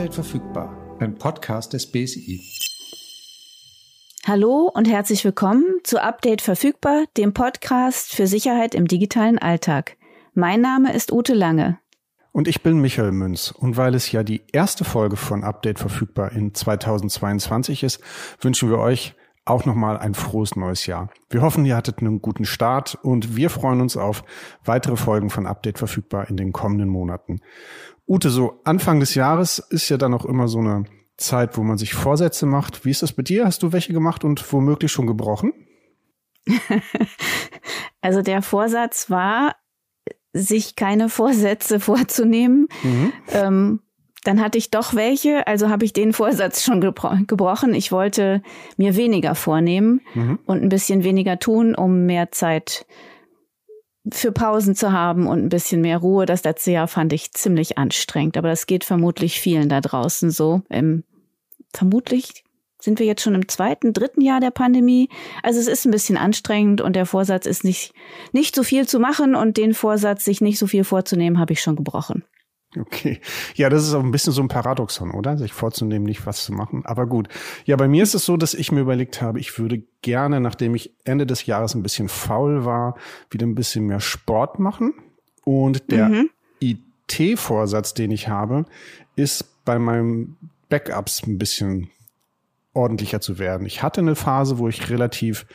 [0.00, 2.40] Update verfügbar, ein Podcast des BSI.
[4.24, 9.98] Hallo und herzlich willkommen zu Update verfügbar, dem Podcast für Sicherheit im digitalen Alltag.
[10.32, 11.78] Mein Name ist Ute Lange.
[12.32, 13.50] Und ich bin Michael Münz.
[13.50, 18.00] Und weil es ja die erste Folge von Update verfügbar in 2022 ist,
[18.40, 21.10] wünschen wir euch auch nochmal ein frohes neues Jahr.
[21.28, 24.22] Wir hoffen, ihr hattet einen guten Start und wir freuen uns auf
[24.64, 27.40] weitere Folgen von Update verfügbar in den kommenden Monaten.
[28.10, 30.82] Ute, so Anfang des Jahres ist ja dann auch immer so eine
[31.16, 32.84] Zeit, wo man sich Vorsätze macht.
[32.84, 33.44] Wie ist das bei dir?
[33.44, 35.52] Hast du welche gemacht und womöglich schon gebrochen?
[38.00, 39.54] also der Vorsatz war,
[40.32, 42.66] sich keine Vorsätze vorzunehmen.
[42.82, 43.12] Mhm.
[43.28, 43.80] Ähm,
[44.24, 47.74] dann hatte ich doch welche, also habe ich den Vorsatz schon gebro gebrochen.
[47.74, 48.42] Ich wollte
[48.76, 50.40] mir weniger vornehmen mhm.
[50.46, 52.86] und ein bisschen weniger tun, um mehr Zeit
[54.08, 56.26] für Pausen zu haben und ein bisschen mehr Ruhe.
[56.26, 60.62] Das letzte Jahr fand ich ziemlich anstrengend, aber das geht vermutlich vielen da draußen so.
[60.70, 61.04] Im,
[61.72, 62.44] vermutlich
[62.80, 65.10] sind wir jetzt schon im zweiten, dritten Jahr der Pandemie.
[65.42, 67.92] Also es ist ein bisschen anstrengend und der Vorsatz ist nicht,
[68.32, 71.60] nicht so viel zu machen und den Vorsatz, sich nicht so viel vorzunehmen, habe ich
[71.60, 72.24] schon gebrochen.
[72.78, 73.20] Okay.
[73.56, 75.36] Ja, das ist auch ein bisschen so ein Paradoxon, oder?
[75.36, 76.84] Sich vorzunehmen, nicht was zu machen.
[76.86, 77.28] Aber gut.
[77.64, 80.74] Ja, bei mir ist es so, dass ich mir überlegt habe, ich würde gerne, nachdem
[80.76, 82.96] ich Ende des Jahres ein bisschen faul war,
[83.30, 84.94] wieder ein bisschen mehr Sport machen.
[85.44, 86.30] Und der mhm.
[86.60, 88.66] IT-Vorsatz, den ich habe,
[89.16, 90.36] ist bei meinem
[90.68, 91.90] Backups ein bisschen
[92.72, 93.66] ordentlicher zu werden.
[93.66, 95.46] Ich hatte eine Phase, wo ich relativ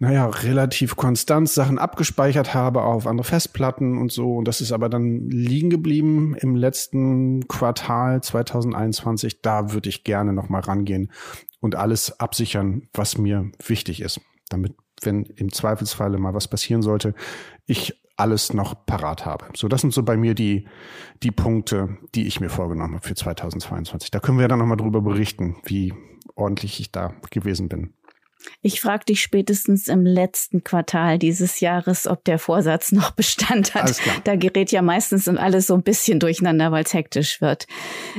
[0.00, 4.36] naja, relativ konstant Sachen abgespeichert habe auf andere Festplatten und so.
[4.36, 9.42] Und das ist aber dann liegen geblieben im letzten Quartal 2021.
[9.42, 11.12] Da würde ich gerne nochmal rangehen
[11.60, 14.22] und alles absichern, was mir wichtig ist.
[14.48, 17.14] Damit, wenn im Zweifelsfalle mal was passieren sollte,
[17.66, 19.48] ich alles noch parat habe.
[19.54, 20.66] So, das sind so bei mir die,
[21.22, 24.10] die Punkte, die ich mir vorgenommen habe für 2022.
[24.10, 25.92] Da können wir dann nochmal drüber berichten, wie
[26.36, 27.92] ordentlich ich da gewesen bin.
[28.62, 33.96] Ich frage dich spätestens im letzten Quartal dieses Jahres, ob der Vorsatz noch Bestand hat.
[34.24, 37.66] Da gerät ja meistens alles so ein bisschen durcheinander, weil es hektisch wird.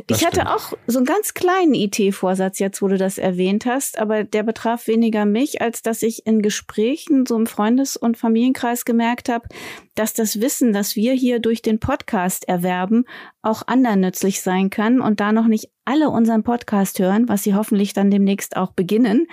[0.07, 3.99] Das ich hatte auch so einen ganz kleinen IT-Vorsatz jetzt, wo du das erwähnt hast,
[3.99, 8.85] aber der betraf weniger mich, als dass ich in Gesprächen so im Freundes- und Familienkreis
[8.85, 9.47] gemerkt habe,
[9.95, 13.05] dass das Wissen, das wir hier durch den Podcast erwerben,
[13.41, 17.55] auch anderen nützlich sein kann und da noch nicht alle unseren Podcast hören, was sie
[17.55, 19.27] hoffentlich dann demnächst auch beginnen,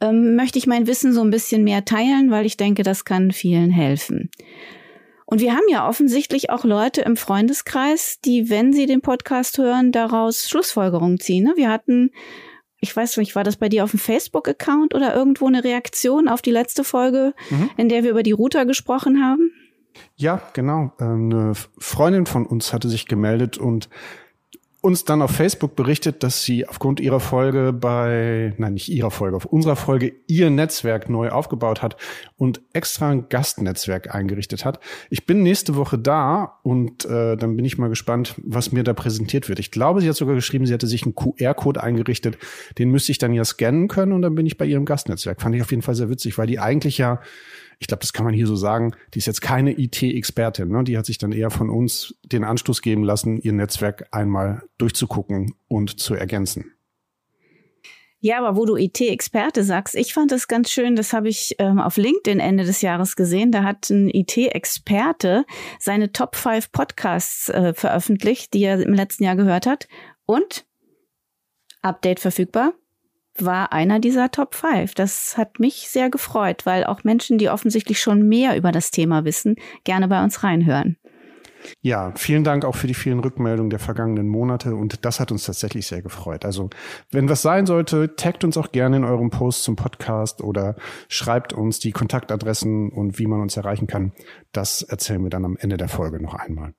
[0.00, 3.30] ähm, möchte ich mein Wissen so ein bisschen mehr teilen, weil ich denke, das kann
[3.30, 4.30] vielen helfen.
[5.26, 9.90] Und wir haben ja offensichtlich auch Leute im Freundeskreis, die, wenn sie den Podcast hören,
[9.90, 11.44] daraus Schlussfolgerungen ziehen.
[11.44, 11.54] Ne?
[11.56, 12.10] Wir hatten,
[12.80, 16.42] ich weiß nicht, war das bei dir auf dem Facebook-Account oder irgendwo eine Reaktion auf
[16.42, 17.70] die letzte Folge, mhm.
[17.78, 19.52] in der wir über die Router gesprochen haben?
[20.16, 20.92] Ja, genau.
[21.00, 23.88] Ähm, eine Freundin von uns hatte sich gemeldet und
[24.82, 29.36] uns dann auf Facebook berichtet, dass sie aufgrund ihrer Folge bei, nein, nicht ihrer Folge,
[29.36, 31.96] auf unserer Folge ihr Netzwerk neu aufgebaut hat
[32.36, 34.80] und extra ein Gastnetzwerk eingerichtet hat.
[35.08, 38.92] Ich bin nächste Woche da und äh, dann bin ich mal gespannt, was mir da
[38.92, 39.60] präsentiert wird.
[39.60, 42.36] Ich glaube, sie hat sogar geschrieben, sie hätte sich einen QR-Code eingerichtet.
[42.76, 45.40] Den müsste ich dann ja scannen können und dann bin ich bei ihrem Gastnetzwerk.
[45.40, 47.20] Fand ich auf jeden Fall sehr witzig, weil die eigentlich ja
[47.82, 50.68] ich glaube, das kann man hier so sagen, die ist jetzt keine IT-Expertin.
[50.68, 50.84] Ne?
[50.84, 55.56] Die hat sich dann eher von uns den Anstoß geben lassen, ihr Netzwerk einmal durchzugucken
[55.66, 56.72] und zu ergänzen.
[58.20, 61.80] Ja, aber wo du IT-Experte sagst, ich fand das ganz schön, das habe ich ähm,
[61.80, 63.50] auf LinkedIn Ende des Jahres gesehen.
[63.50, 65.44] Da hat ein IT-Experte
[65.80, 69.88] seine Top 5 Podcasts äh, veröffentlicht, die er im letzten Jahr gehört hat.
[70.24, 70.66] Und
[71.82, 72.74] Update verfügbar
[73.38, 74.94] war einer dieser Top 5.
[74.94, 79.24] Das hat mich sehr gefreut, weil auch Menschen, die offensichtlich schon mehr über das Thema
[79.24, 80.96] wissen, gerne bei uns reinhören.
[81.80, 85.44] Ja, vielen Dank auch für die vielen Rückmeldungen der vergangenen Monate und das hat uns
[85.44, 86.44] tatsächlich sehr gefreut.
[86.44, 86.70] Also,
[87.10, 90.76] wenn was sein sollte, taggt uns auch gerne in eurem Post zum Podcast oder
[91.08, 94.12] schreibt uns die Kontaktadressen und wie man uns erreichen kann.
[94.52, 96.74] Das erzählen wir dann am Ende der Folge noch einmal.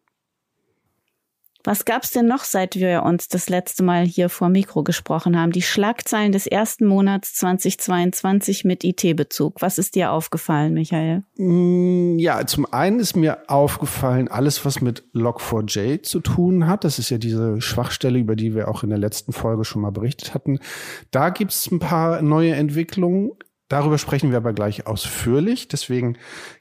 [1.66, 5.54] Was gab's denn noch, seit wir uns das letzte Mal hier vor Mikro gesprochen haben?
[5.54, 9.62] Die Schlagzeilen des ersten Monats 2022 mit IT-Bezug.
[9.62, 11.24] Was ist dir aufgefallen, Michael?
[11.38, 16.84] Mm, ja, zum einen ist mir aufgefallen, alles, was mit Log4j zu tun hat.
[16.84, 19.92] Das ist ja diese Schwachstelle, über die wir auch in der letzten Folge schon mal
[19.92, 20.60] berichtet hatten.
[21.12, 23.32] Da gibt's ein paar neue Entwicklungen.
[23.70, 25.70] Darüber sprechen wir aber gleich ausführlich.
[25.70, 26.18] Deswegen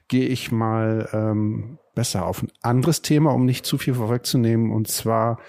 [0.07, 4.87] gehe ich mal ähm, besser auf ein anderes Thema, um nicht zu viel vorwegzunehmen, und
[4.87, 5.39] zwar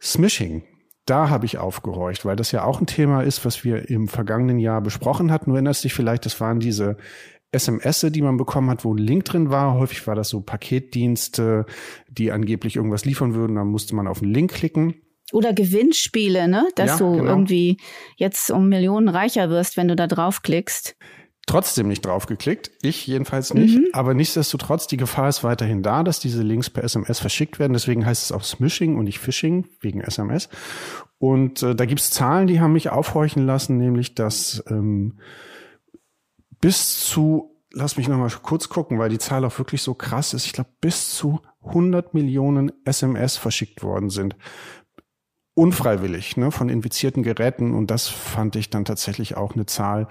[0.00, 0.64] Smishing.
[1.06, 4.58] Da habe ich aufgehorcht, weil das ja auch ein Thema ist, was wir im vergangenen
[4.58, 5.50] Jahr besprochen hatten.
[5.50, 6.96] Du erinnerst dich vielleicht, das waren diese
[7.50, 9.74] SMS, die man bekommen hat, wo ein Link drin war.
[9.74, 11.66] Häufig war das so Paketdienste,
[12.08, 13.56] die angeblich irgendwas liefern würden.
[13.56, 14.94] Dann musste man auf einen Link klicken.
[15.32, 16.68] Oder Gewinnspiele, ne?
[16.76, 17.24] Dass ja, du genau.
[17.24, 17.78] irgendwie
[18.16, 20.96] jetzt um Millionen reicher wirst, wenn du da draufklickst
[21.46, 22.70] trotzdem nicht draufgeklickt.
[22.82, 23.78] Ich jedenfalls nicht.
[23.78, 23.88] Mhm.
[23.92, 27.72] Aber nichtsdestotrotz, die Gefahr ist weiterhin da, dass diese Links per SMS verschickt werden.
[27.72, 30.48] Deswegen heißt es auch Smishing und nicht Phishing wegen SMS.
[31.18, 35.18] Und äh, da gibt's Zahlen, die haben mich aufhorchen lassen, nämlich dass ähm,
[36.60, 40.46] bis zu, lass mich nochmal kurz gucken, weil die Zahl auch wirklich so krass ist.
[40.46, 44.36] Ich glaube, bis zu 100 Millionen SMS verschickt worden sind
[45.54, 50.08] unfreiwillig ne, von infizierten Geräten und das fand ich dann tatsächlich auch eine Zahl,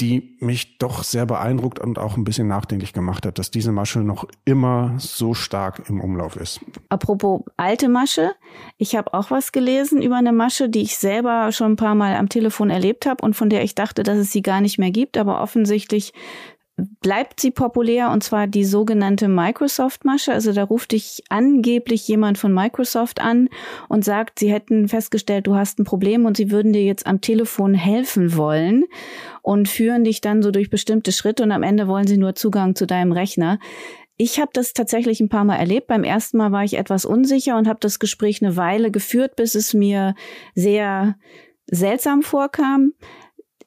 [0.00, 4.00] die mich doch sehr beeindruckt und auch ein bisschen nachdenklich gemacht hat, dass diese Masche
[4.00, 6.60] noch immer so stark im Umlauf ist.
[6.90, 8.32] Apropos alte Masche,
[8.76, 12.16] ich habe auch was gelesen über eine Masche, die ich selber schon ein paar Mal
[12.16, 14.90] am Telefon erlebt habe und von der ich dachte, dass es sie gar nicht mehr
[14.90, 16.12] gibt, aber offensichtlich
[16.76, 20.32] bleibt sie populär und zwar die sogenannte Microsoft-Masche.
[20.32, 23.48] Also da ruft dich angeblich jemand von Microsoft an
[23.88, 27.20] und sagt, sie hätten festgestellt, du hast ein Problem und sie würden dir jetzt am
[27.22, 28.84] Telefon helfen wollen
[29.40, 32.74] und führen dich dann so durch bestimmte Schritte und am Ende wollen sie nur Zugang
[32.74, 33.58] zu deinem Rechner.
[34.18, 35.86] Ich habe das tatsächlich ein paar Mal erlebt.
[35.86, 39.54] Beim ersten Mal war ich etwas unsicher und habe das Gespräch eine Weile geführt, bis
[39.54, 40.14] es mir
[40.54, 41.16] sehr
[41.66, 42.92] seltsam vorkam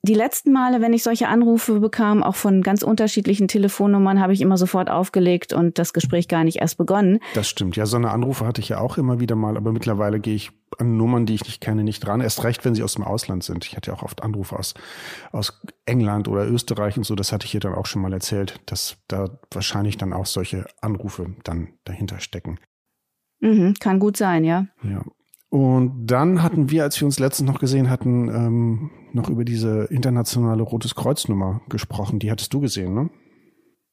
[0.02, 4.40] die letzten Male, wenn ich solche Anrufe bekam, auch von ganz unterschiedlichen Telefonnummern, habe ich
[4.40, 7.20] immer sofort aufgelegt und das Gespräch gar nicht erst begonnen.
[7.34, 7.76] Das stimmt.
[7.76, 10.52] Ja, so eine Anrufe hatte ich ja auch immer wieder mal, aber mittlerweile gehe ich
[10.78, 12.22] an Nummern, die ich nicht kenne, nicht dran.
[12.22, 13.66] Erst recht, wenn sie aus dem Ausland sind.
[13.66, 14.74] Ich hatte ja auch oft Anrufe aus,
[15.34, 17.16] aus England oder Österreich und so.
[17.16, 20.66] Das hatte ich hier dann auch schon mal erzählt, dass da wahrscheinlich dann auch solche
[20.80, 22.60] Anrufe dann dahinter stecken.
[23.42, 24.68] Mhm, kann gut sein, ja.
[24.84, 25.04] Ja.
[25.50, 29.86] Und dann hatten wir, als wir uns letztens noch gesehen hatten, ähm, noch über diese
[29.86, 32.20] internationale Rotes Kreuz-Nummer gesprochen.
[32.20, 33.10] Die hattest du gesehen, ne?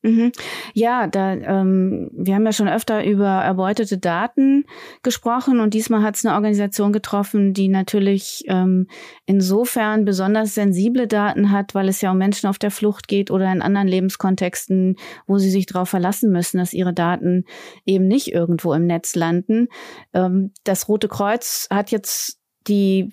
[0.06, 0.30] Mhm.
[0.72, 4.64] Ja, da ähm, wir haben ja schon öfter über erbeutete Daten
[5.02, 8.86] gesprochen und diesmal hat es eine Organisation getroffen, die natürlich ähm,
[9.24, 13.50] insofern besonders sensible Daten hat, weil es ja um Menschen auf der Flucht geht oder
[13.50, 14.94] in anderen Lebenskontexten,
[15.26, 17.44] wo sie sich darauf verlassen müssen, dass ihre Daten
[17.84, 19.66] eben nicht irgendwo im Netz landen.
[20.12, 22.38] Ähm, das Rote Kreuz hat jetzt
[22.68, 23.12] die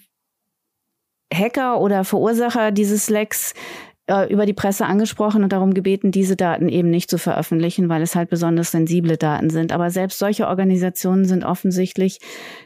[1.34, 3.54] Hacker oder Verursacher dieses Lecks
[4.08, 8.02] äh, über die Presse angesprochen und darum gebeten, diese Daten eben nicht zu veröffentlichen, weil
[8.02, 9.72] es halt besonders sensible Daten sind.
[9.72, 12.20] Aber selbst solche Organisationen sind offensichtlich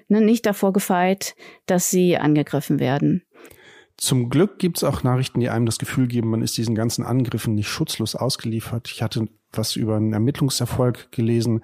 [0.08, 1.36] ne, nicht davor gefeit,
[1.66, 3.24] dass sie angegriffen werden.
[3.98, 7.04] Zum Glück gibt es auch Nachrichten, die einem das Gefühl geben, man ist diesen ganzen
[7.04, 8.90] Angriffen nicht schutzlos ausgeliefert.
[8.92, 11.62] Ich hatte was über einen Ermittlungserfolg gelesen.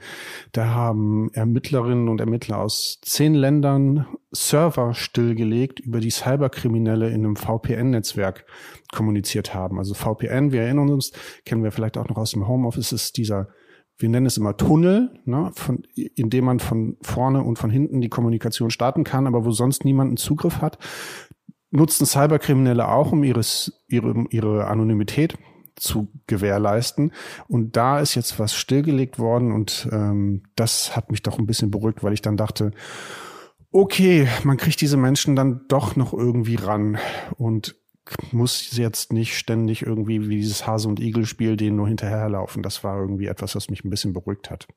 [0.52, 7.36] Da haben Ermittlerinnen und Ermittler aus zehn Ländern Server stillgelegt, über die Cyberkriminelle in einem
[7.36, 8.46] VPN-Netzwerk
[8.92, 9.78] kommuniziert haben.
[9.80, 11.12] Also VPN, wir erinnern uns,
[11.46, 13.50] kennen wir vielleicht auch noch aus dem Homeoffice, ist dieser
[14.00, 18.02] wir nennen es immer Tunnel, ne, von, in dem man von vorne und von hinten
[18.02, 20.80] die Kommunikation starten kann, aber wo sonst niemand einen Zugriff hat
[21.74, 25.38] nutzen Cyberkriminelle auch, um ihres, ihre, ihre Anonymität
[25.76, 27.12] zu gewährleisten.
[27.48, 31.72] Und da ist jetzt was stillgelegt worden und ähm, das hat mich doch ein bisschen
[31.72, 32.72] beruhigt, weil ich dann dachte,
[33.72, 36.98] okay, man kriegt diese Menschen dann doch noch irgendwie ran
[37.38, 37.76] und
[38.32, 42.62] muss jetzt nicht ständig irgendwie wie dieses Hase- und Igel-Spiel denen nur hinterherlaufen.
[42.62, 44.68] Das war irgendwie etwas, was mich ein bisschen beruhigt hat.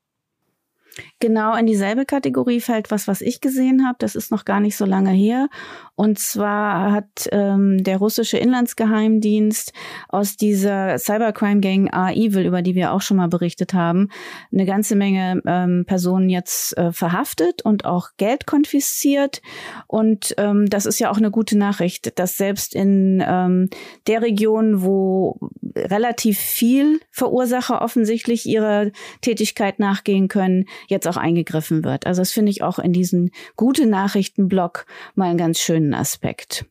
[1.19, 3.97] Genau in dieselbe Kategorie fällt was, was ich gesehen habe.
[3.99, 5.49] Das ist noch gar nicht so lange her.
[5.95, 9.73] Und zwar hat ähm, der russische Inlandsgeheimdienst
[10.09, 14.09] aus dieser Cybercrime Gang A-Evil, über die wir auch schon mal berichtet haben,
[14.51, 19.41] eine ganze Menge ähm, Personen jetzt äh, verhaftet und auch Geld konfisziert.
[19.87, 23.69] Und ähm, das ist ja auch eine gute Nachricht, dass selbst in ähm,
[24.05, 25.39] der Region, wo
[25.75, 32.05] relativ viel Verursacher offensichtlich ihrer Tätigkeit nachgehen können, jetzt auch eingegriffen wird.
[32.05, 36.65] Also das finde ich auch in diesen gute Nachrichten-Blog mal einen ganz schönen Aspekt.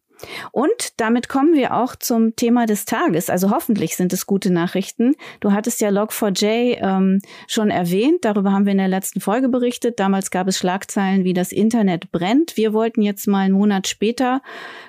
[0.50, 3.28] Und damit kommen wir auch zum Thema des Tages.
[3.28, 5.14] Also hoffentlich sind es gute Nachrichten.
[5.40, 8.24] Du hattest ja Log4j ähm, schon erwähnt.
[8.24, 10.00] Darüber haben wir in der letzten Folge berichtet.
[10.00, 12.56] Damals gab es Schlagzeilen, wie das Internet brennt.
[12.56, 14.40] Wir wollten jetzt mal einen Monat später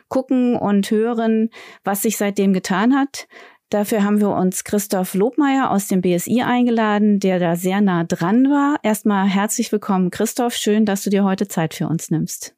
[0.08, 1.50] gucken und hören,
[1.84, 3.28] was sich seitdem getan hat.
[3.70, 8.46] Dafür haben wir uns Christoph Lobmeier aus dem BSI eingeladen, der da sehr nah dran
[8.46, 8.78] war.
[8.82, 10.54] Erstmal herzlich willkommen, Christoph.
[10.54, 12.56] Schön, dass du dir heute Zeit für uns nimmst.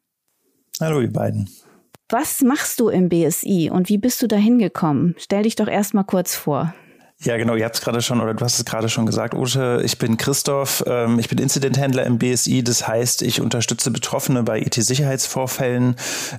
[0.80, 1.48] Hallo, ihr beiden.
[2.08, 5.16] Was machst du im BSI und wie bist du da hingekommen?
[5.18, 6.74] Stell dich doch erstmal kurz vor.
[7.22, 9.82] Ja, genau, ihr habt es gerade schon, oder du hast es gerade schon gesagt, Ute,
[9.84, 14.58] ich bin Christoph, ähm, ich bin Incident-Händler im BSI, das heißt, ich unterstütze Betroffene bei
[14.62, 15.96] IT-Sicherheitsvorfällen,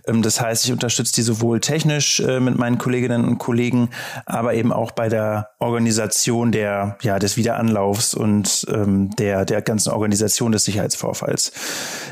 [0.08, 3.92] ähm, das heißt, ich unterstütze die sowohl technisch äh, mit meinen Kolleginnen und Kollegen,
[4.26, 9.92] aber eben auch bei der Organisation der, ja, des Wiederanlaufs und ähm, der, der ganzen
[9.92, 11.52] Organisation des Sicherheitsvorfalls.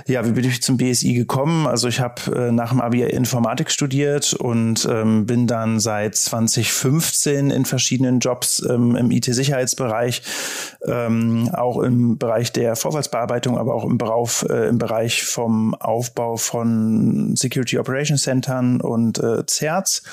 [0.06, 1.66] Ja, wie bin ich zum BSI gekommen?
[1.66, 7.50] Also ich habe äh, nach dem Abi Informatik studiert und ähm, bin dann seit 2015
[7.50, 10.22] in verschiedenen Jobs ähm, im IT-Sicherheitsbereich,
[10.86, 16.38] ähm, auch im Bereich der Vorfallsbearbeitung, aber auch im, Berauf, äh, im Bereich vom Aufbau
[16.38, 20.04] von Security Operation Centern und äh, CERTs.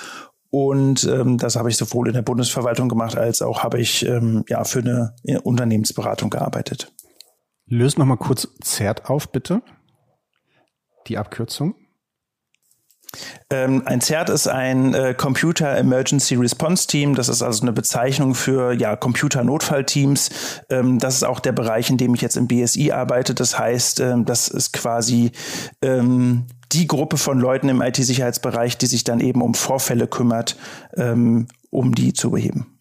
[0.50, 4.45] Und ähm, das habe ich sowohl in der Bundesverwaltung gemacht, als auch habe ich ähm,
[4.49, 5.12] ja für eine
[5.43, 6.93] Unternehmensberatung gearbeitet.
[7.67, 9.62] Löse noch mal kurz CERT auf, bitte.
[11.09, 11.75] Die Abkürzung.
[13.51, 17.15] Ähm, ein CERT ist ein äh, Computer Emergency Response Team.
[17.15, 20.63] Das ist also eine Bezeichnung für ja, Computer-Notfallteams.
[20.71, 23.35] Ähm, das ist auch der Bereich, in dem ich jetzt im BSI arbeite.
[23.35, 25.33] Das heißt, ähm, das ist quasi
[25.83, 30.57] ähm, die Gruppe von Leuten im IT-Sicherheitsbereich, die sich dann eben um Vorfälle kümmert,
[30.97, 32.77] ähm, um die zu beheben.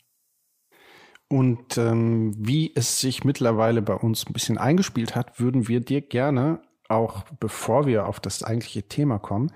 [1.27, 6.01] Und ähm, wie es sich mittlerweile bei uns ein bisschen eingespielt hat, würden wir dir
[6.01, 9.51] gerne, auch bevor wir auf das eigentliche Thema kommen,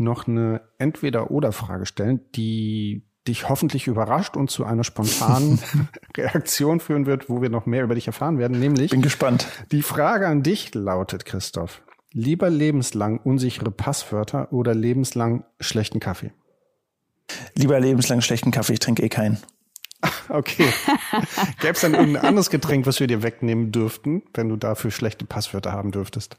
[0.00, 5.60] noch eine Entweder-Oder-Frage stellen, die dich hoffentlich überrascht und zu einer spontanen
[6.16, 8.58] Reaktion führen wird, wo wir noch mehr über dich erfahren werden.
[8.58, 8.90] Nämlich.
[8.90, 9.46] Bin gespannt.
[9.70, 11.82] Die Frage an dich lautet, Christoph.
[12.12, 16.32] Lieber lebenslang unsichere Passwörter oder lebenslang schlechten Kaffee?
[17.54, 19.38] Lieber lebenslang schlechten Kaffee, ich trinke eh keinen.
[20.28, 20.72] Okay.
[21.60, 25.24] Gäbe es dann irgendein anderes Getränk, was wir dir wegnehmen dürften, wenn du dafür schlechte
[25.24, 26.38] Passwörter haben dürftest?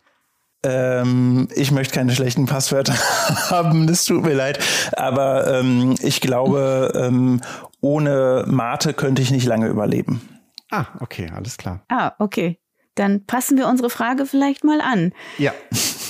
[0.63, 2.93] Ähm, ich möchte keine schlechten Passwörter
[3.49, 4.59] haben, das tut mir leid.
[4.93, 7.41] Aber ähm, ich glaube, ähm,
[7.81, 10.21] ohne Mate könnte ich nicht lange überleben.
[10.69, 11.83] Ah, okay, alles klar.
[11.89, 12.59] Ah, okay.
[12.95, 15.13] Dann passen wir unsere Frage vielleicht mal an.
[15.37, 15.53] Ja.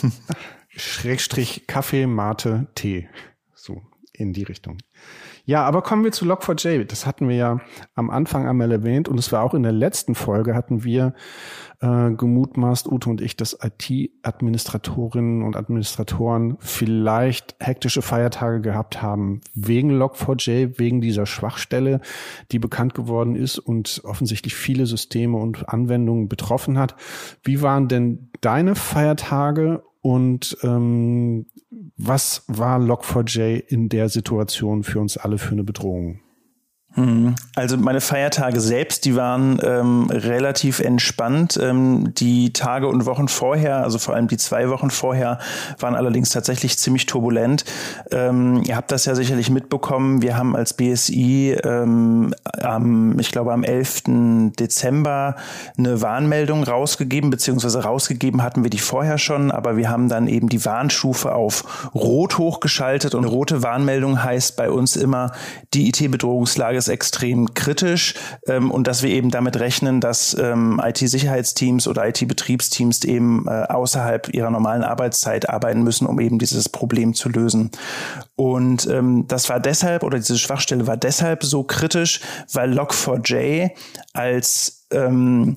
[0.70, 3.08] Schrägstrich Kaffee, Mate, Tee.
[3.53, 3.81] So,
[4.22, 4.78] in die Richtung.
[5.46, 6.86] Ja, aber kommen wir zu Log4j.
[6.86, 7.62] Das hatten wir ja
[7.96, 11.13] am Anfang einmal erwähnt und es war auch in der letzten Folge hatten wir
[11.82, 19.92] äh, gemutmaßt, Ute und ich, dass IT-Administratorinnen und Administratoren vielleicht hektische Feiertage gehabt haben wegen
[19.92, 22.01] Log4j, wegen dieser Schwachstelle,
[22.51, 26.96] die bekannt geworden ist und offensichtlich viele Systeme und Anwendungen betroffen hat.
[27.44, 31.48] Wie waren denn deine Feiertage und ähm,
[32.03, 36.20] was war Log4j in der Situation für uns alle für eine Bedrohung?
[37.55, 41.57] Also meine Feiertage selbst, die waren ähm, relativ entspannt.
[41.62, 45.39] Ähm, die Tage und Wochen vorher, also vor allem die zwei Wochen vorher,
[45.79, 47.63] waren allerdings tatsächlich ziemlich turbulent.
[48.12, 50.21] Ähm, ihr habt das ja sicherlich mitbekommen.
[50.21, 54.03] Wir haben als BSI ähm, am, ich glaube am 11.
[54.60, 55.38] Dezember
[55.77, 60.50] eine Warnmeldung rausgegeben, beziehungsweise rausgegeben hatten wir die vorher schon, aber wir haben dann eben
[60.50, 65.31] die Warnstufe auf Rot hochgeschaltet und rote Warnmeldung heißt bei uns immer,
[65.74, 68.15] die IT-Bedrohungslage ist extrem kritisch
[68.47, 74.33] ähm, und dass wir eben damit rechnen, dass ähm, IT-Sicherheitsteams oder IT-Betriebsteams eben äh, außerhalb
[74.33, 77.71] ihrer normalen Arbeitszeit arbeiten müssen, um eben dieses Problem zu lösen.
[78.35, 82.21] Und ähm, das war deshalb, oder diese Schwachstelle war deshalb so kritisch,
[82.51, 83.71] weil Log4j
[84.13, 85.55] als ähm,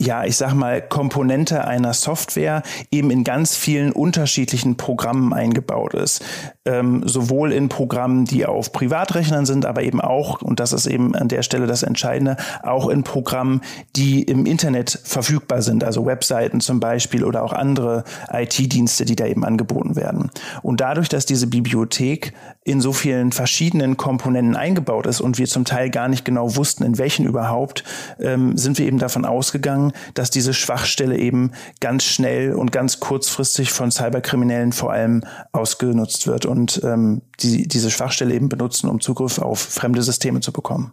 [0.00, 6.24] ja, ich sag mal, Komponente einer Software eben in ganz vielen unterschiedlichen Programmen eingebaut ist.
[6.64, 11.14] Ähm, sowohl in Programmen, die auf Privatrechnern sind, aber eben auch, und das ist eben
[11.14, 13.60] an der Stelle das Entscheidende, auch in Programmen,
[13.94, 19.26] die im Internet verfügbar sind, also Webseiten zum Beispiel oder auch andere IT-Dienste, die da
[19.26, 20.30] eben angeboten werden.
[20.62, 22.32] Und dadurch, dass diese Bibliothek
[22.64, 26.84] in so vielen verschiedenen Komponenten eingebaut ist und wir zum Teil gar nicht genau wussten,
[26.84, 27.82] in welchen überhaupt,
[28.20, 33.72] ähm, sind wir eben davon ausgegangen, dass diese Schwachstelle eben ganz schnell und ganz kurzfristig
[33.72, 39.38] von Cyberkriminellen vor allem ausgenutzt wird und ähm, die diese Schwachstelle eben benutzen, um Zugriff
[39.38, 40.92] auf fremde Systeme zu bekommen.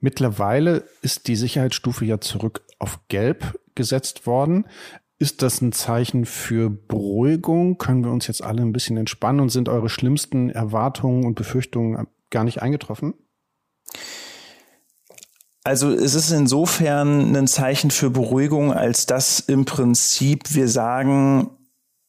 [0.00, 4.66] Mittlerweile ist die Sicherheitsstufe ja zurück auf Gelb gesetzt worden.
[5.24, 7.78] Ist das ein Zeichen für Beruhigung?
[7.78, 12.08] Können wir uns jetzt alle ein bisschen entspannen und sind eure schlimmsten Erwartungen und Befürchtungen
[12.28, 13.14] gar nicht eingetroffen?
[15.64, 21.48] Also es ist insofern ein Zeichen für Beruhigung, als dass im Prinzip wir sagen,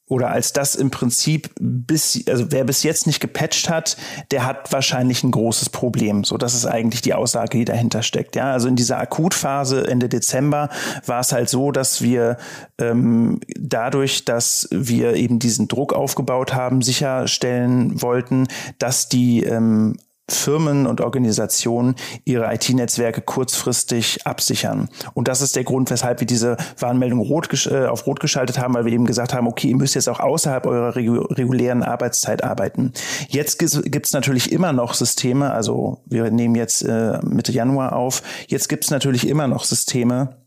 [0.08, 3.98] oder als das im Prinzip bis, also wer bis jetzt nicht gepatcht hat,
[4.30, 6.24] der hat wahrscheinlich ein großes Problem.
[6.24, 8.36] So, das ist eigentlich die Aussage, die dahinter steckt.
[8.36, 10.70] Ja, also in dieser Akutphase Ende Dezember
[11.08, 12.38] war es halt so, dass wir
[12.78, 18.48] ähm, dadurch, dass wir eben diesen Druck aufgebaut haben, sicherstellen wollten,
[18.78, 19.98] dass die ähm,
[20.28, 24.90] Firmen und Organisationen ihre IT-Netzwerke kurzfristig absichern.
[25.14, 28.74] Und das ist der Grund, weshalb wir diese Warnmeldung rot, äh, auf rot geschaltet haben,
[28.74, 32.94] weil wir eben gesagt haben, okay, ihr müsst jetzt auch außerhalb eurer regulären Arbeitszeit arbeiten.
[33.28, 38.24] Jetzt gibt es natürlich immer noch Systeme, also wir nehmen jetzt äh, Mitte Januar auf,
[38.48, 40.38] jetzt gibt es natürlich immer noch Systeme,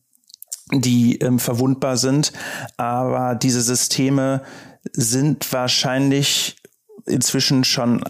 [0.73, 2.33] die ähm, verwundbar sind,
[2.77, 4.43] aber diese Systeme
[4.93, 6.57] sind wahrscheinlich
[7.09, 8.03] inzwischen schon,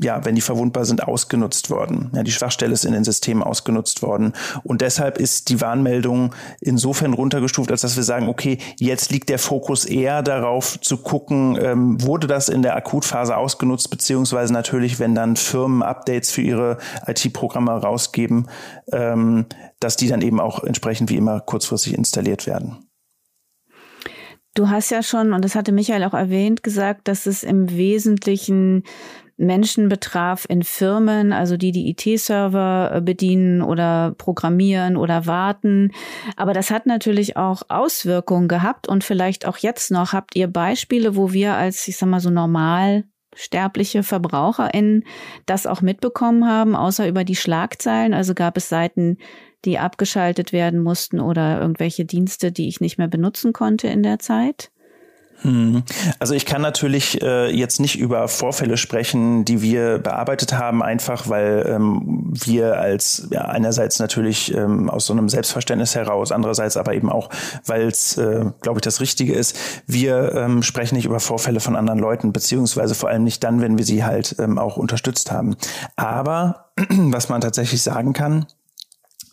[0.00, 2.10] ja, wenn die verwundbar sind, ausgenutzt worden.
[2.14, 4.32] Ja, die Schwachstelle ist in den Systemen ausgenutzt worden.
[4.64, 9.38] Und deshalb ist die Warnmeldung insofern runtergestuft, als dass wir sagen, okay, jetzt liegt der
[9.38, 15.14] Fokus eher darauf zu gucken, ähm, wurde das in der Akutphase ausgenutzt, beziehungsweise natürlich, wenn
[15.14, 18.48] dann Firmen Updates für ihre IT-Programme rausgeben,
[18.92, 19.46] ähm,
[19.80, 22.86] dass die dann eben auch entsprechend wie immer kurzfristig installiert werden.
[24.54, 28.84] Du hast ja schon, und das hatte Michael auch erwähnt, gesagt, dass es im Wesentlichen
[29.38, 35.90] Menschen betraf in Firmen, also die die IT-Server äh, bedienen oder programmieren oder warten.
[36.36, 40.12] Aber das hat natürlich auch Auswirkungen gehabt und vielleicht auch jetzt noch.
[40.12, 43.04] Habt ihr Beispiele, wo wir als, ich sag mal so normal
[43.34, 45.04] sterbliche VerbraucherInnen
[45.46, 48.12] das auch mitbekommen haben, außer über die Schlagzeilen?
[48.12, 49.16] Also gab es Seiten,
[49.64, 54.18] die abgeschaltet werden mussten oder irgendwelche Dienste, die ich nicht mehr benutzen konnte in der
[54.18, 54.70] Zeit?
[55.42, 55.82] Hm.
[56.20, 61.28] Also ich kann natürlich äh, jetzt nicht über Vorfälle sprechen, die wir bearbeitet haben, einfach
[61.28, 66.94] weil ähm, wir als ja, einerseits natürlich ähm, aus so einem Selbstverständnis heraus, andererseits aber
[66.94, 67.28] eben auch,
[67.66, 69.56] weil es, äh, glaube ich, das Richtige ist.
[69.86, 73.78] Wir ähm, sprechen nicht über Vorfälle von anderen Leuten, beziehungsweise vor allem nicht dann, wenn
[73.78, 75.56] wir sie halt ähm, auch unterstützt haben.
[75.96, 78.46] Aber was man tatsächlich sagen kann,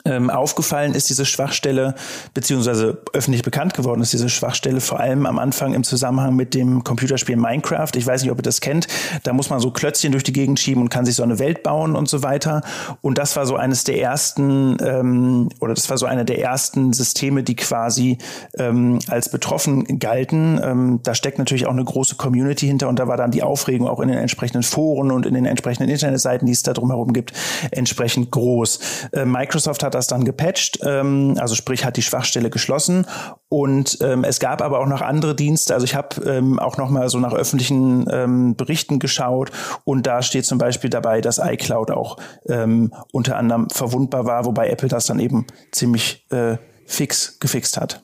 [0.09, 1.95] ähm, aufgefallen ist diese Schwachstelle,
[2.33, 6.83] beziehungsweise öffentlich bekannt geworden ist diese Schwachstelle, vor allem am Anfang im Zusammenhang mit dem
[6.83, 7.91] Computerspiel Minecraft.
[7.95, 8.87] Ich weiß nicht, ob ihr das kennt.
[9.23, 11.63] Da muss man so Klötzchen durch die Gegend schieben und kann sich so eine Welt
[11.63, 12.61] bauen und so weiter.
[13.01, 16.93] Und das war so eines der ersten, ähm, oder das war so eine der ersten
[16.93, 18.17] Systeme, die quasi
[18.57, 20.59] ähm, als betroffen galten.
[20.63, 23.87] Ähm, da steckt natürlich auch eine große Community hinter und da war dann die Aufregung
[23.87, 27.33] auch in den entsprechenden Foren und in den entsprechenden Internetseiten, die es da drumherum gibt,
[27.71, 28.79] entsprechend groß.
[29.13, 33.05] Äh, Microsoft hat das dann gepatcht, ähm, also sprich hat die Schwachstelle geschlossen
[33.47, 35.73] und ähm, es gab aber auch noch andere Dienste.
[35.73, 39.51] Also ich habe ähm, auch noch mal so nach öffentlichen ähm, Berichten geschaut
[39.83, 44.69] und da steht zum Beispiel dabei, dass iCloud auch ähm, unter anderem verwundbar war, wobei
[44.69, 48.03] Apple das dann eben ziemlich äh, fix gefixt hat.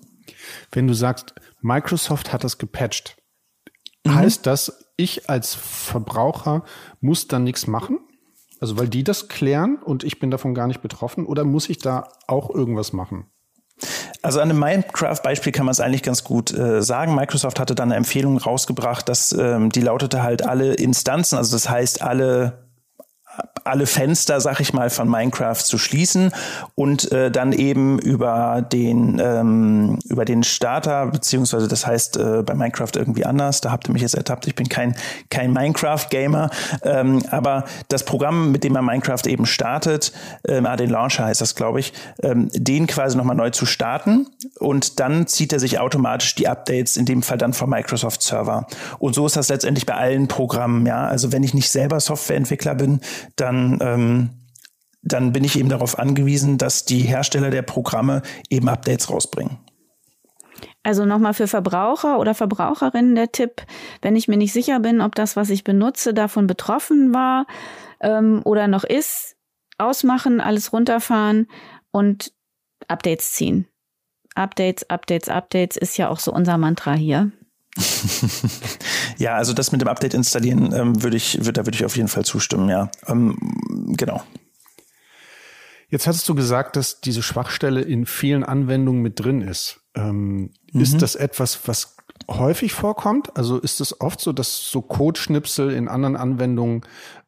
[0.72, 3.17] Wenn du sagst, Microsoft hat das gepatcht,
[4.04, 4.15] mhm.
[4.15, 6.63] heißt das, ich als Verbraucher
[7.02, 8.00] muss dann nichts machen?
[8.60, 11.80] Also weil die das klären und ich bin davon gar nicht betroffen oder muss ich
[11.80, 13.26] da auch irgendwas machen?
[14.22, 17.13] Also an dem Minecraft-Beispiel kann man es eigentlich ganz gut äh, sagen.
[17.13, 21.70] Microsoft hatte dann eine Empfehlung rausgebracht, dass ähm, die lautete halt alle Instanzen, also das
[21.70, 22.64] heißt alle
[23.65, 26.32] alle Fenster, sag ich mal, von Minecraft zu schließen
[26.76, 32.54] und äh, dann eben über den ähm, über den Starter beziehungsweise das heißt äh, bei
[32.54, 33.62] Minecraft irgendwie anders.
[33.62, 34.45] Da habt ihr mich jetzt ertappt.
[34.45, 34.95] Ich bin kein
[35.32, 36.52] kein Minecraft Gamer,
[36.84, 40.13] ähm, aber das Programm, mit dem man Minecraft eben startet,
[40.48, 44.28] ähm, ah, den Launcher heißt das, glaube ich, ähm, den quasi nochmal neu zu starten
[44.60, 48.67] und dann zieht er sich automatisch die Updates, in dem Fall dann vom Microsoft Server.
[49.00, 50.86] Und so ist das letztendlich bei allen Programmen.
[50.86, 53.02] Ja, also wenn ich nicht selber Softwareentwickler bin,
[53.36, 54.30] dann, ähm,
[55.02, 59.60] dann bin ich eben darauf angewiesen, dass die Hersteller der Programme eben Updates rausbringen.
[60.84, 63.64] Also nochmal für Verbraucher oder Verbraucherinnen der Tipp,
[64.02, 67.48] wenn ich mir nicht sicher bin, ob das, was ich benutze, davon betroffen war
[68.02, 69.36] ähm, oder noch ist,
[69.78, 71.48] ausmachen, alles runterfahren
[71.92, 72.34] und
[72.88, 73.68] Updates ziehen.
[74.36, 77.32] Updates, Updates, Updates ist ja auch so unser Mantra hier.
[79.18, 81.98] ja, also das mit dem Update installieren ähm, würde ich, würd, da würde ich auf
[81.98, 82.90] jeden Fall zustimmen, ja.
[83.08, 83.38] Ähm,
[83.98, 84.24] genau.
[85.90, 89.82] Jetzt hattest du gesagt, dass diese Schwachstelle in vielen Anwendungen mit drin ist.
[89.94, 90.82] Ähm, mhm.
[90.82, 91.98] Ist das etwas, was
[92.30, 93.36] häufig vorkommt?
[93.38, 96.82] Also ist es oft so, dass so Codeschnipsel in anderen Anwendungen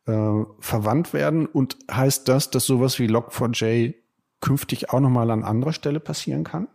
[0.05, 1.45] äh, verwandt werden?
[1.45, 3.95] Und heißt das, dass sowas wie Log4j
[4.41, 6.67] künftig auch nochmal an anderer Stelle passieren kann?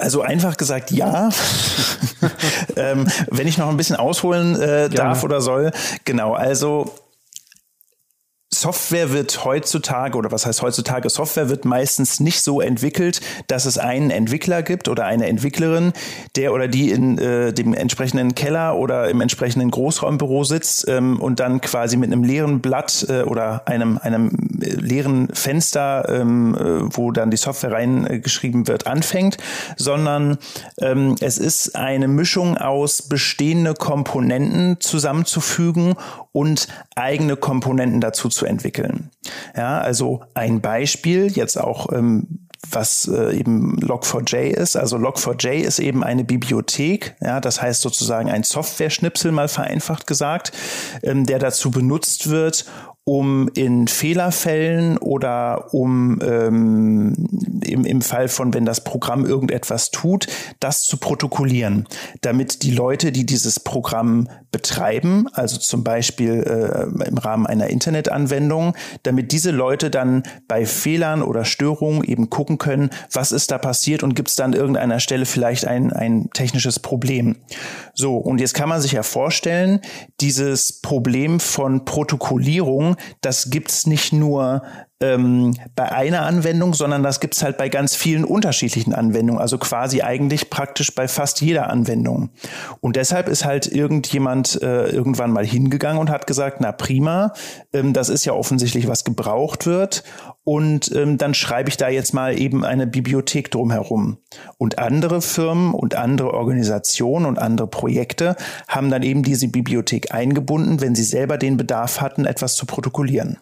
[0.00, 1.28] Also einfach gesagt ja.
[2.76, 5.72] ähm, wenn ich noch ein bisschen ausholen äh, darf oder soll.
[6.04, 6.94] Genau, also
[8.60, 13.78] Software wird heutzutage, oder was heißt heutzutage, Software wird meistens nicht so entwickelt, dass es
[13.78, 15.94] einen Entwickler gibt oder eine Entwicklerin,
[16.36, 21.40] der oder die in äh, dem entsprechenden Keller oder im entsprechenden Großraumbüro sitzt ähm, und
[21.40, 27.12] dann quasi mit einem leeren Blatt äh, oder einem, einem leeren Fenster, ähm, äh, wo
[27.12, 29.38] dann die Software reingeschrieben wird, anfängt,
[29.76, 30.36] sondern
[30.82, 35.94] ähm, es ist eine Mischung aus bestehende Komponenten zusammenzufügen
[36.32, 39.10] und eigene Komponenten dazu zu entwickeln.
[39.56, 44.76] Ja, also ein Beispiel jetzt auch ähm, was äh, eben Log4j ist.
[44.76, 50.52] Also Log4j ist eben eine Bibliothek, ja, das heißt sozusagen ein Software-Schnipsel mal vereinfacht gesagt,
[51.02, 52.66] ähm, der dazu benutzt wird,
[53.10, 57.14] um in Fehlerfällen oder um ähm,
[57.60, 60.28] im, im Fall von, wenn das Programm irgendetwas tut,
[60.60, 61.88] das zu protokollieren,
[62.20, 68.76] damit die Leute, die dieses Programm betreiben, also zum Beispiel äh, im Rahmen einer Internetanwendung,
[69.02, 74.04] damit diese Leute dann bei Fehlern oder Störungen eben gucken können, was ist da passiert
[74.04, 77.36] und gibt es dann irgendeiner Stelle vielleicht ein, ein technisches Problem.
[77.94, 79.80] So, und jetzt kann man sich ja vorstellen,
[80.20, 84.62] dieses Problem von Protokollierung das gibt's nicht nur
[85.00, 90.02] ähm, bei einer Anwendung, sondern das gibt's halt bei ganz vielen unterschiedlichen Anwendungen, also quasi
[90.02, 92.30] eigentlich praktisch bei fast jeder Anwendung.
[92.80, 97.32] Und deshalb ist halt irgendjemand äh, irgendwann mal hingegangen und hat gesagt, na prima,
[97.72, 100.04] ähm, das ist ja offensichtlich, was gebraucht wird.
[100.44, 104.18] Und ähm, dann schreibe ich da jetzt mal eben eine Bibliothek drumherum.
[104.58, 108.36] Und andere Firmen und andere Organisationen und andere Projekte
[108.68, 113.38] haben dann eben diese Bibliothek eingebunden, wenn sie selber den Bedarf hatten, etwas zu protokollieren.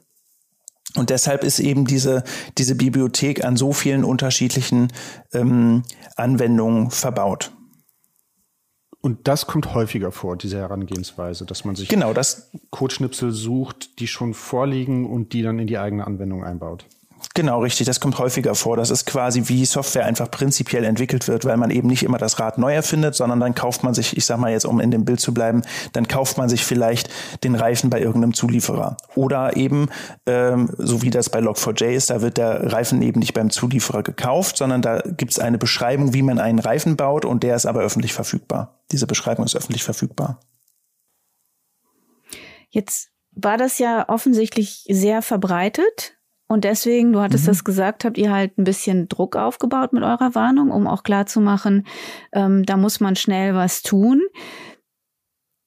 [0.99, 2.25] Und deshalb ist eben diese,
[2.59, 4.93] diese Bibliothek an so vielen unterschiedlichen
[5.33, 5.83] ähm,
[6.17, 7.53] Anwendungen verbaut.
[9.01, 14.09] Und das kommt häufiger vor, diese Herangehensweise, dass man sich genau, das Codeschnipsel sucht, die
[14.09, 16.85] schon vorliegen und die dann in die eigene Anwendung einbaut.
[17.35, 17.87] Genau, richtig.
[17.87, 18.77] Das kommt häufiger vor.
[18.77, 22.39] Das ist quasi wie Software einfach prinzipiell entwickelt wird, weil man eben nicht immer das
[22.39, 25.05] Rad neu erfindet, sondern dann kauft man sich, ich sag mal jetzt, um in dem
[25.05, 27.11] Bild zu bleiben, dann kauft man sich vielleicht
[27.45, 28.97] den Reifen bei irgendeinem Zulieferer.
[29.15, 29.89] Oder eben,
[30.27, 34.03] ähm, so wie das bei Log4j ist, da wird der Reifen eben nicht beim Zulieferer
[34.03, 37.67] gekauft, sondern da gibt es eine Beschreibung, wie man einen Reifen baut und der ist
[37.67, 38.81] aber öffentlich verfügbar.
[38.93, 40.41] Diese Beschreibung ist öffentlich verfügbar.
[42.71, 46.18] Jetzt war das ja offensichtlich sehr verbreitet
[46.49, 47.49] und deswegen, du hattest mhm.
[47.49, 51.87] das gesagt, habt ihr halt ein bisschen Druck aufgebaut mit eurer Warnung, um auch klarzumachen,
[52.33, 54.23] ähm, da muss man schnell was tun.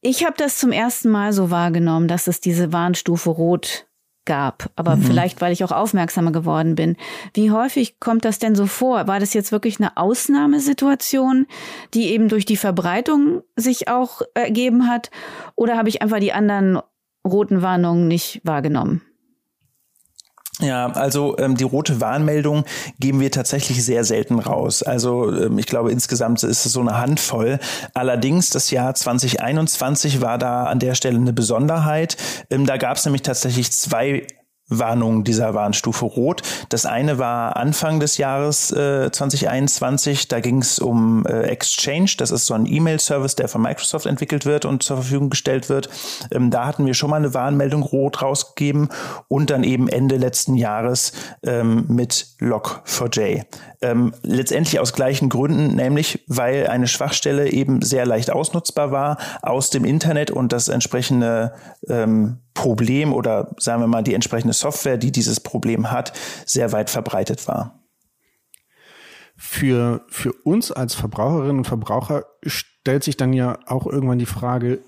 [0.02, 3.88] Ich habe das zum ersten Mal so wahrgenommen, dass es diese Warnstufe Rot
[4.26, 5.04] gab, aber mhm.
[5.04, 6.98] vielleicht, weil ich auch aufmerksamer geworden bin.
[7.34, 9.08] Wie häufig kommt das denn so vor?
[9.08, 11.48] War das jetzt wirklich eine Ausnahmesituation,
[11.94, 15.12] die eben durch die Verbreitung sich auch ergeben hat?
[15.56, 16.80] Oder habe ich einfach die anderen
[17.28, 19.02] roten Warnungen nicht wahrgenommen?
[20.62, 22.66] Ja, also ähm, die rote Warnmeldung
[23.00, 24.84] geben wir tatsächlich sehr selten raus.
[24.84, 27.60] Also ähm, ich glaube insgesamt ist es so eine Handvoll.
[27.94, 32.16] Allerdings das Jahr 2021 war da an der Stelle eine Besonderheit.
[32.50, 34.28] Ähm, da gab es nämlich tatsächlich zwei
[34.72, 36.42] Warnung dieser Warnstufe Rot.
[36.70, 40.28] Das eine war Anfang des Jahres äh, 2021.
[40.28, 42.12] Da ging es um äh, Exchange.
[42.18, 45.90] Das ist so ein E-Mail-Service, der von Microsoft entwickelt wird und zur Verfügung gestellt wird.
[46.32, 48.90] Ähm, da hatten wir schon mal eine Warnmeldung Rot rausgegeben
[49.28, 51.12] und dann eben Ende letzten Jahres
[51.44, 53.44] ähm, mit Log4j.
[53.82, 59.70] Ähm, letztendlich aus gleichen Gründen, nämlich weil eine Schwachstelle eben sehr leicht ausnutzbar war aus
[59.70, 61.54] dem Internet und das entsprechende
[61.90, 66.14] ähm, Problem oder sagen wir mal die entsprechende Software, die dieses Problem hat,
[66.46, 67.80] sehr weit verbreitet war.
[69.36, 74.82] Für, für uns als Verbraucherinnen und Verbraucher stellt sich dann ja auch irgendwann die Frage,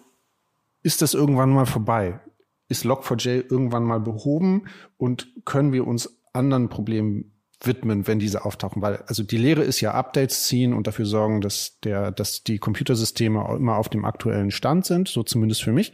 [0.84, 2.19] ist das irgendwann mal vorbei?
[2.67, 4.65] Ist Log4j irgendwann mal behoben
[4.97, 8.82] und können wir uns anderen Problemen widmen, wenn diese auftauchen?
[8.82, 12.60] Weil also die Lehre ist ja Updates ziehen und dafür sorgen, dass der, dass die
[12.60, 15.93] Computersysteme immer auf dem aktuellen Stand sind, so zumindest für mich.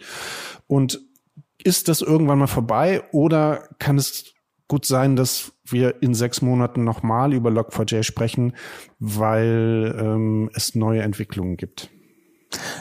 [0.68, 1.00] Und
[1.64, 4.34] ist das irgendwann mal vorbei oder kann es
[4.68, 8.54] gut sein, dass wir in sechs Monaten nochmal über Log4j sprechen,
[9.00, 11.90] weil ähm, es neue Entwicklungen gibt?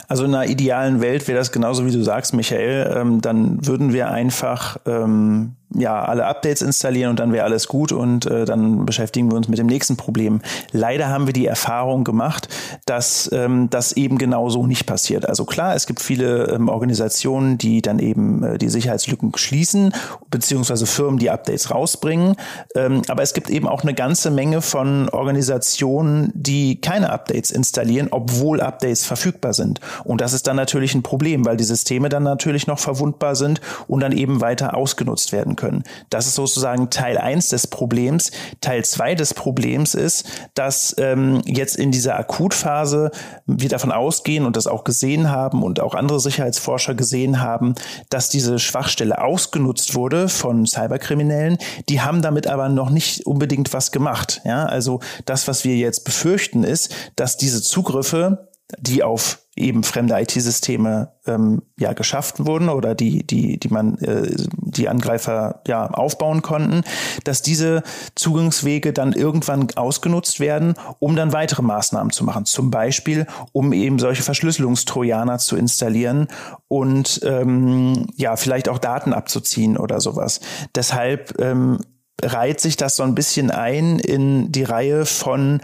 [0.07, 2.95] Also in einer idealen Welt wäre das genauso wie du sagst, Michael.
[2.97, 7.93] Ähm, dann würden wir einfach ähm, ja alle Updates installieren und dann wäre alles gut
[7.93, 10.41] und äh, dann beschäftigen wir uns mit dem nächsten Problem.
[10.73, 12.49] Leider haben wir die Erfahrung gemacht,
[12.87, 15.29] dass ähm, das eben genau so nicht passiert.
[15.29, 19.93] Also klar, es gibt viele ähm, Organisationen, die dann eben äh, die Sicherheitslücken schließen,
[20.31, 22.37] beziehungsweise Firmen, die Updates rausbringen.
[22.75, 28.09] Ähm, aber es gibt eben auch eine ganze Menge von Organisationen, die keine Updates installieren,
[28.11, 29.81] obwohl Updates verfügbar sind.
[30.05, 33.61] Und das ist dann natürlich ein Problem, weil die Systeme dann natürlich noch verwundbar sind
[33.87, 35.83] und dann eben weiter ausgenutzt werden können.
[36.09, 38.31] Das ist sozusagen Teil eins des Problems.
[38.63, 43.11] Teil zwei des Problems ist, dass ähm, jetzt in dieser Akutphase
[43.45, 47.75] wir davon ausgehen und das auch gesehen haben und auch andere Sicherheitsforscher gesehen haben,
[48.09, 51.59] dass diese Schwachstelle ausgenutzt wurde von Cyberkriminellen.
[51.89, 54.41] Die haben damit aber noch nicht unbedingt was gemacht.
[54.45, 60.19] Ja, also das, was wir jetzt befürchten, ist, dass diese Zugriffe, die auf eben fremde
[60.21, 66.43] IT-Systeme ähm, ja geschaffen wurden oder die die die man äh, die Angreifer ja aufbauen
[66.43, 66.83] konnten,
[67.25, 67.83] dass diese
[68.15, 72.45] Zugangswege dann irgendwann ausgenutzt werden, um dann weitere Maßnahmen zu machen.
[72.45, 76.29] Zum Beispiel, um eben solche Verschlüsselungstrojaner zu installieren
[76.69, 80.41] und ähm, ja vielleicht auch Daten abzuziehen oder sowas.
[80.75, 81.79] Deshalb ähm,
[82.23, 85.61] reiht sich das so ein bisschen ein in die Reihe von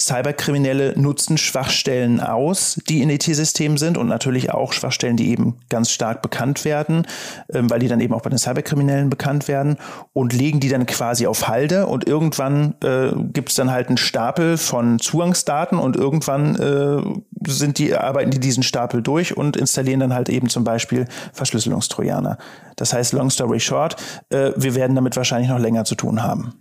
[0.00, 5.90] Cyberkriminelle nutzen Schwachstellen aus, die in IT-Systemen sind und natürlich auch Schwachstellen, die eben ganz
[5.90, 7.06] stark bekannt werden,
[7.52, 9.76] ähm, weil die dann eben auch bei den Cyberkriminellen bekannt werden
[10.12, 13.96] und legen die dann quasi auf Halde und irgendwann äh, gibt es dann halt einen
[13.96, 20.00] Stapel von Zugangsdaten und irgendwann äh, sind die, arbeiten die diesen Stapel durch und installieren
[20.00, 22.38] dann halt eben zum Beispiel Verschlüsselungstrojaner.
[22.76, 23.96] Das heißt, long story short,
[24.30, 26.54] äh, wir werden damit wahrscheinlich noch länger zu tun haben.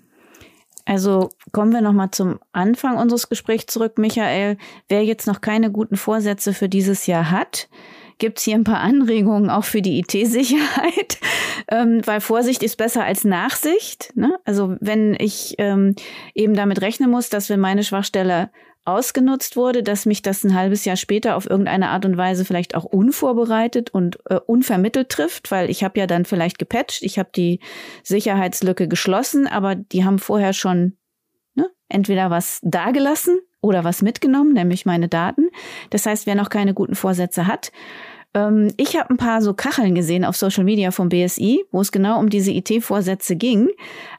[0.87, 4.57] Also kommen wir nochmal zum Anfang unseres Gesprächs zurück, Michael.
[4.87, 7.67] Wer jetzt noch keine guten Vorsätze für dieses Jahr hat,
[8.19, 11.19] gibt's hier ein paar Anregungen auch für die IT-Sicherheit,
[11.71, 14.11] ähm, weil Vorsicht ist besser als Nachsicht.
[14.15, 14.39] Ne?
[14.45, 15.95] Also wenn ich ähm,
[16.33, 18.49] eben damit rechnen muss, dass wenn meine Schwachstelle
[18.85, 22.73] ausgenutzt wurde, dass mich das ein halbes Jahr später auf irgendeine Art und Weise vielleicht
[22.73, 27.29] auch unvorbereitet und äh, unvermittelt trifft, weil ich habe ja dann vielleicht gepatcht, ich habe
[27.35, 27.59] die
[28.03, 30.97] Sicherheitslücke geschlossen, aber die haben vorher schon
[31.53, 35.49] ne, entweder was dagelassen oder was mitgenommen, nämlich meine Daten.
[35.89, 37.71] Das heißt, wer noch keine guten Vorsätze hat,
[38.33, 41.91] ähm, ich habe ein paar so Kacheln gesehen auf Social Media vom BSI, wo es
[41.91, 43.69] genau um diese IT-Vorsätze ging.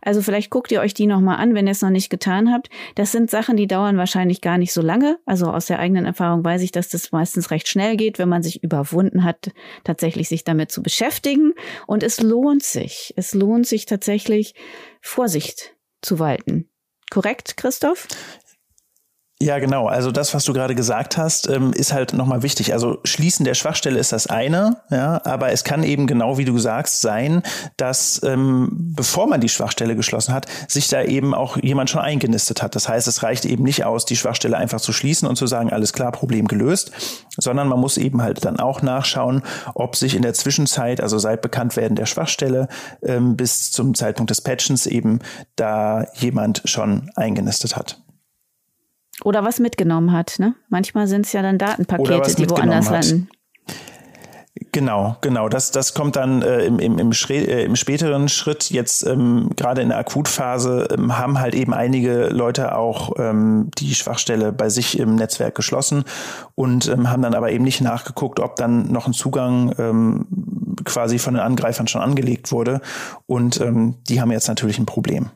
[0.03, 2.69] Also vielleicht guckt ihr euch die nochmal an, wenn ihr es noch nicht getan habt.
[2.95, 5.19] Das sind Sachen, die dauern wahrscheinlich gar nicht so lange.
[5.25, 8.43] Also aus der eigenen Erfahrung weiß ich, dass das meistens recht schnell geht, wenn man
[8.43, 9.53] sich überwunden hat,
[9.85, 11.53] tatsächlich sich damit zu beschäftigen.
[11.87, 13.13] Und es lohnt sich.
[13.17, 14.55] Es lohnt sich tatsächlich,
[15.01, 16.69] Vorsicht zu walten.
[17.11, 18.09] Korrekt, Christoph?
[19.41, 19.87] Ja, genau.
[19.87, 22.73] Also das, was du gerade gesagt hast, ähm, ist halt nochmal wichtig.
[22.73, 26.59] Also Schließen der Schwachstelle ist das eine, ja, aber es kann eben genau wie du
[26.59, 27.45] sagst sein,
[27.77, 32.63] dass ähm, bevor man die Schwachstelle geschlossen hat, sich da eben auch jemand schon eingenistet
[32.63, 32.75] hat.
[32.75, 35.73] Das heißt, es reicht eben nicht aus, die Schwachstelle einfach zu schließen und zu sagen,
[35.73, 36.91] alles klar, Problem gelöst,
[37.37, 41.43] sondern man muss eben halt dann auch nachschauen, ob sich in der Zwischenzeit, also seit
[41.43, 42.67] Bekanntwerden der Schwachstelle
[43.05, 45.21] ähm, bis zum Zeitpunkt des Patchens eben
[45.55, 48.01] da jemand schon eingenistet hat.
[49.25, 50.37] Oder was mitgenommen hat.
[50.39, 50.55] Ne?
[50.69, 53.05] Manchmal sind es ja dann Datenpakete, die woanders hat.
[53.05, 53.29] landen.
[54.73, 55.49] Genau, genau.
[55.49, 58.71] Das, das kommt dann äh, im, im, im, äh, im späteren Schritt.
[58.71, 63.95] Jetzt ähm, gerade in der Akutphase ähm, haben halt eben einige Leute auch ähm, die
[63.95, 66.05] Schwachstelle bei sich im Netzwerk geschlossen
[66.55, 70.27] und ähm, haben dann aber eben nicht nachgeguckt, ob dann noch ein Zugang ähm,
[70.85, 72.81] quasi von den Angreifern schon angelegt wurde.
[73.27, 75.31] Und ähm, die haben jetzt natürlich ein Problem.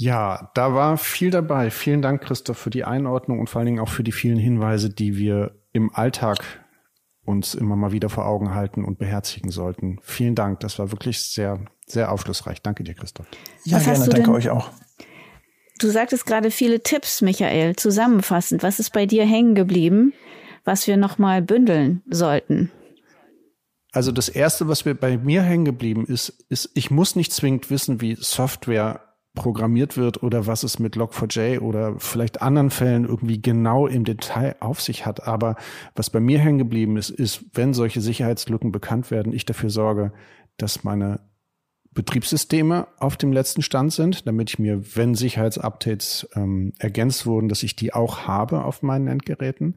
[0.00, 1.72] Ja, da war viel dabei.
[1.72, 4.90] Vielen Dank, Christoph, für die Einordnung und vor allen Dingen auch für die vielen Hinweise,
[4.90, 6.38] die wir im Alltag
[7.24, 9.98] uns immer mal wieder vor Augen halten und beherzigen sollten.
[10.02, 10.60] Vielen Dank.
[10.60, 12.62] Das war wirklich sehr, sehr aufschlussreich.
[12.62, 13.26] Danke dir, Christoph.
[13.64, 14.04] Ja, Was gerne.
[14.04, 14.30] Danke denn?
[14.30, 14.70] euch auch.
[15.80, 17.74] Du sagtest gerade viele Tipps, Michael.
[17.74, 20.12] Zusammenfassend, was ist bei dir hängen geblieben,
[20.64, 22.70] was wir nochmal bündeln sollten?
[23.90, 27.68] Also das erste, was mir bei mir hängen geblieben ist, ist, ich muss nicht zwingend
[27.68, 29.07] wissen, wie Software
[29.38, 34.56] programmiert wird oder was es mit Log4j oder vielleicht anderen Fällen irgendwie genau im Detail
[34.58, 35.28] auf sich hat.
[35.28, 35.54] Aber
[35.94, 40.12] was bei mir hängen geblieben ist, ist, wenn solche Sicherheitslücken bekannt werden, ich dafür sorge,
[40.56, 41.20] dass meine
[41.94, 47.62] Betriebssysteme auf dem letzten Stand sind, damit ich mir, wenn Sicherheitsupdates ähm, ergänzt wurden, dass
[47.62, 49.76] ich die auch habe auf meinen Endgeräten.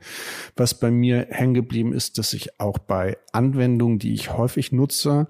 [0.55, 5.27] Was bei mir hängen geblieben ist, dass ich auch bei Anwendungen, die ich häufig nutze,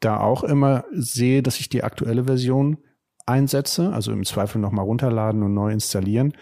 [0.00, 2.78] da auch immer sehe, dass ich die aktuelle Version
[3.26, 6.32] einsetze, also im Zweifel nochmal runterladen und neu installieren.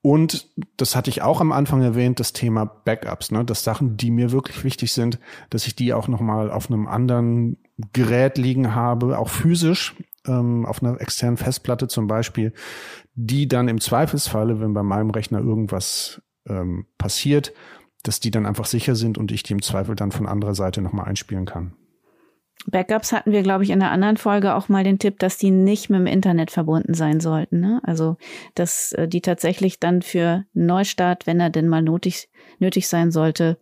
[0.00, 3.44] Und das hatte ich auch am Anfang erwähnt, das Thema Backups, ne?
[3.44, 5.18] dass Sachen, die mir wirklich wichtig sind,
[5.50, 7.58] dass ich die auch nochmal auf einem anderen
[7.92, 12.52] Gerät liegen habe, auch physisch, ähm, auf einer externen Festplatte zum Beispiel,
[13.14, 17.52] die dann im Zweifelsfalle, wenn bei meinem Rechner irgendwas ähm, passiert,
[18.04, 20.80] dass die dann einfach sicher sind und ich die im Zweifel dann von anderer Seite
[20.80, 21.72] nochmal einspielen kann.
[22.66, 25.50] Backups hatten wir, glaube ich, in einer anderen Folge auch mal den Tipp, dass die
[25.50, 27.60] nicht mit dem Internet verbunden sein sollten.
[27.60, 27.80] Ne?
[27.84, 28.16] Also,
[28.54, 33.58] dass äh, die tatsächlich dann für Neustart, wenn er denn mal nötig, nötig sein sollte,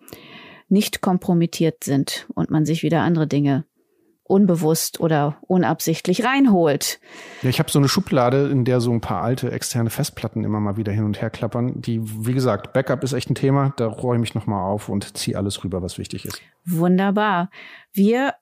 [0.69, 3.65] nicht kompromittiert sind und man sich wieder andere Dinge
[4.29, 7.01] unbewusst oder unabsichtlich reinholt.
[7.43, 10.59] Ja, ich habe so eine Schublade, in der so ein paar alte externe Festplatten immer
[10.59, 11.81] mal wieder hin und her klappern.
[11.81, 13.73] Die, wie gesagt, Backup ist echt ein Thema.
[13.77, 16.43] Da räume ich nochmal auf und ziehe alles rüber, was wichtig ist.
[16.65, 17.51] Wunderbar.
[17.93, 18.35] Wir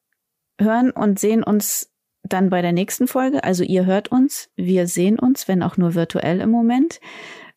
[0.60, 1.90] hören und sehen uns
[2.22, 3.44] dann bei der nächsten Folge.
[3.44, 7.00] Also ihr hört uns, wir sehen uns, wenn auch nur virtuell im Moment.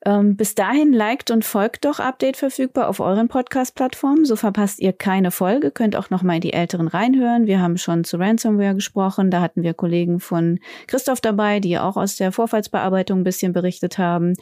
[0.06, 4.26] Ähm, bis dahin liked und folgt doch Update verfügbar auf euren Podcast-Plattformen.
[4.26, 5.72] So verpasst ihr keine Folge.
[5.72, 7.48] Könnt auch noch mal in die älteren reinhören.
[7.48, 9.32] Wir haben schon zu Ransomware gesprochen.
[9.32, 13.98] Da hatten wir Kollegen von Christoph dabei, die auch aus der Vorfallsbearbeitung ein bisschen berichtet
[13.98, 14.34] haben.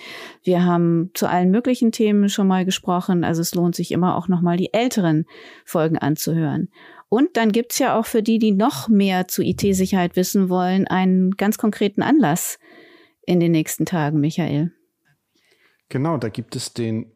[0.44, 3.24] Wir haben zu allen möglichen Themen schon mal gesprochen.
[3.24, 5.26] Also es lohnt sich immer auch noch mal die älteren
[5.64, 6.70] Folgen anzuhören.
[7.10, 11.32] Und dann gibt's ja auch für die, die noch mehr zu IT-Sicherheit wissen wollen, einen
[11.32, 12.60] ganz konkreten Anlass
[13.26, 14.72] in den nächsten Tagen, Michael.
[15.90, 17.12] Genau, da gibt es den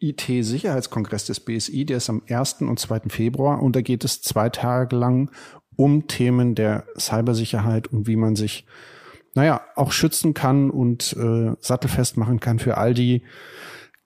[0.00, 2.62] IT-Sicherheitskongress des BSI, der ist am 1.
[2.62, 3.02] und 2.
[3.08, 5.30] Februar und da geht es zwei Tage lang
[5.76, 8.66] um Themen der Cybersicherheit und wie man sich,
[9.34, 13.22] naja, auch schützen kann und äh, sattelfest machen kann für all die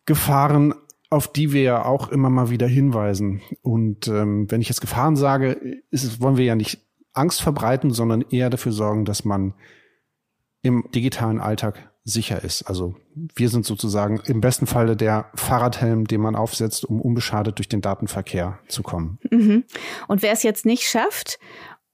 [0.04, 0.74] Gefahren,
[1.10, 3.42] auf die wir ja auch immer mal wieder hinweisen.
[3.62, 6.80] Und ähm, wenn ich jetzt Gefahren sage, ist wollen wir ja nicht
[7.12, 9.54] Angst verbreiten, sondern eher dafür sorgen, dass man
[10.62, 12.62] im digitalen Alltag sicher ist.
[12.62, 12.94] Also
[13.34, 17.80] wir sind sozusagen im besten Falle der Fahrradhelm, den man aufsetzt, um unbeschadet durch den
[17.80, 19.18] Datenverkehr zu kommen.
[19.30, 19.64] Mhm.
[20.06, 21.38] Und wer es jetzt nicht schafft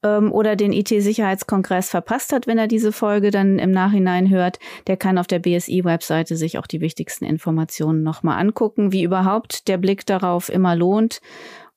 [0.03, 4.97] ähm, oder den IT-Sicherheitskongress verpasst hat, wenn er diese Folge dann im Nachhinein hört, der
[4.97, 10.05] kann auf der BSI-Webseite sich auch die wichtigsten Informationen nochmal angucken, wie überhaupt der Blick
[10.05, 11.21] darauf immer lohnt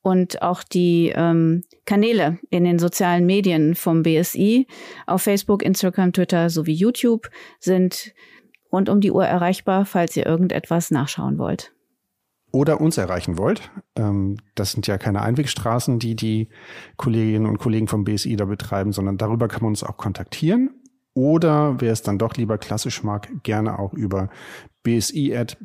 [0.02, 4.66] und auch die ähm, Kanäle in den sozialen Medien vom BSI
[5.06, 8.12] auf Facebook, Instagram, Twitter sowie YouTube sind
[8.70, 11.72] rund um die Uhr erreichbar, falls ihr irgendetwas nachschauen wollt.
[12.56, 13.70] Oder uns erreichen wollt.
[13.96, 16.48] Ähm, das sind ja keine Einwegstraßen, die die
[16.96, 20.70] Kolleginnen und Kollegen vom BSI da betreiben, sondern darüber kann man uns auch kontaktieren.
[21.12, 24.30] Oder wer es dann doch lieber klassisch mag, gerne auch über
[24.84, 25.58] www.ftf.de.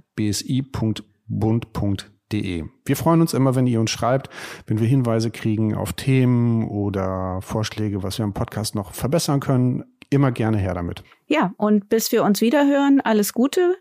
[2.85, 4.29] Wir freuen uns immer, wenn ihr uns schreibt,
[4.67, 9.85] wenn wir Hinweise kriegen auf Themen oder Vorschläge, was wir im Podcast noch verbessern können.
[10.09, 11.05] Immer gerne her damit.
[11.27, 13.77] Ja, und bis wir uns wieder hören, alles Gute,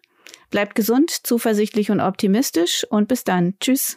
[0.50, 3.54] bleibt gesund, zuversichtlich und optimistisch und bis dann.
[3.60, 3.96] Tschüss.